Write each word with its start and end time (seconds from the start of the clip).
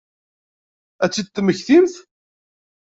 Ad 1.03 1.09
tt-id-temmektim? 1.11 1.85